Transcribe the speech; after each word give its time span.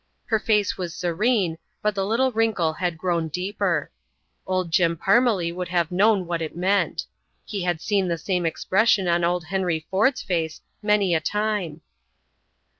Her 0.25 0.39
face 0.39 0.79
was 0.79 0.95
serene, 0.95 1.59
but 1.83 1.93
the 1.93 2.07
little 2.07 2.31
wrinkle 2.31 2.73
had 2.73 2.97
grown 2.97 3.27
deeper. 3.27 3.91
Old 4.47 4.71
Jim 4.71 4.97
Parmelee 4.97 5.51
would 5.53 5.67
have 5.67 5.91
known 5.91 6.25
what 6.25 6.41
it 6.41 6.55
meant. 6.57 7.05
He 7.45 7.61
had 7.65 7.79
seen 7.79 8.07
the 8.07 8.17
same 8.17 8.43
expression 8.43 9.07
on 9.07 9.23
old 9.23 9.43
Henry 9.45 9.85
Ford's 9.91 10.23
face 10.23 10.59
many 10.81 11.13
a 11.13 11.19
time. 11.19 11.81